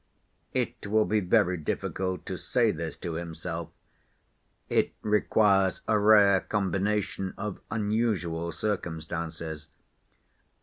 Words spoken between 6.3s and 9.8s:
combination of unusual circumstances.